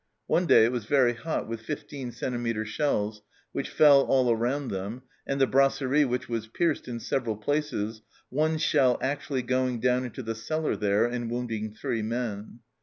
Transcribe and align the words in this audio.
One 0.25 0.47
day 0.47 0.65
it 0.65 0.71
was 0.71 0.85
very 0.85 1.13
hot 1.13 1.47
with 1.47 1.61
15 1.61 2.11
centimetre 2.13 2.65
shells, 2.65 3.21
which 3.51 3.69
fell 3.69 4.01
all 4.01 4.31
around 4.31 4.69
them 4.69 5.03
and 5.27 5.39
the 5.39 5.45
brasserie, 5.45 6.05
which 6.05 6.27
was 6.27 6.47
pierced 6.47 6.87
in 6.87 6.99
several 6.99 7.37
places, 7.37 8.01
one 8.29 8.57
shell 8.57 8.97
actually 8.99 9.43
going 9.43 9.79
down 9.79 10.03
into 10.03 10.23
the 10.23 10.33
cellar 10.33 10.75
there 10.75 11.05
and 11.05 11.29
wounding 11.29 11.71
three 11.71 12.01
men. 12.01 12.61